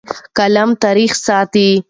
[0.37, 1.69] قلم تاریخ ساتي.